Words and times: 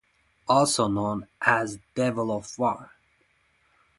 Also 0.49 0.87
known 0.87 1.27
as 1.41 1.77
devil 1.93 2.31
of 2.31 2.57
war. 2.57 2.89